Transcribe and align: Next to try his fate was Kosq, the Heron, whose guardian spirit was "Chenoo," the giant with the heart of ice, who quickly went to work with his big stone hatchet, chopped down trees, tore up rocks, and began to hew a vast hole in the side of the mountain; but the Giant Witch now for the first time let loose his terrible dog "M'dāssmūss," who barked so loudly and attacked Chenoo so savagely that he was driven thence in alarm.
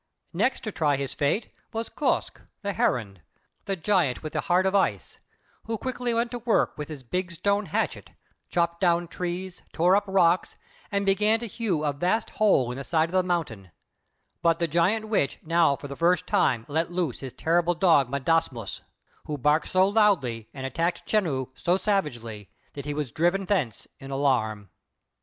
Next 0.33 0.61
to 0.63 0.71
try 0.71 0.95
his 0.95 1.13
fate 1.13 1.53
was 1.71 1.87
Kosq, 1.87 2.41
the 2.63 2.73
Heron, 2.73 3.17
whose 3.17 3.21
guardian 3.21 3.21
spirit 3.21 3.23
was 3.35 3.61
"Chenoo," 3.61 3.65
the 3.65 3.83
giant 3.83 4.23
with 4.23 4.33
the 4.33 4.41
heart 4.41 4.65
of 4.65 4.73
ice, 4.73 5.19
who 5.65 5.77
quickly 5.77 6.11
went 6.15 6.31
to 6.31 6.39
work 6.39 6.75
with 6.75 6.87
his 6.87 7.03
big 7.03 7.29
stone 7.31 7.67
hatchet, 7.67 8.09
chopped 8.49 8.81
down 8.81 9.07
trees, 9.07 9.61
tore 9.71 9.95
up 9.95 10.05
rocks, 10.07 10.55
and 10.91 11.05
began 11.05 11.39
to 11.39 11.45
hew 11.45 11.83
a 11.83 11.93
vast 11.93 12.31
hole 12.31 12.71
in 12.71 12.79
the 12.79 12.83
side 12.83 13.09
of 13.09 13.13
the 13.13 13.21
mountain; 13.21 13.69
but 14.41 14.57
the 14.57 14.67
Giant 14.67 15.07
Witch 15.07 15.37
now 15.43 15.75
for 15.75 15.87
the 15.87 15.95
first 15.95 16.25
time 16.25 16.65
let 16.67 16.91
loose 16.91 17.19
his 17.19 17.33
terrible 17.33 17.75
dog 17.75 18.09
"M'dāssmūss," 18.09 18.81
who 19.25 19.37
barked 19.37 19.67
so 19.67 19.87
loudly 19.87 20.49
and 20.51 20.65
attacked 20.65 21.05
Chenoo 21.05 21.49
so 21.53 21.77
savagely 21.77 22.49
that 22.73 22.85
he 22.85 22.93
was 22.95 23.11
driven 23.11 23.45
thence 23.45 23.85
in 23.99 24.09
alarm. 24.09 24.71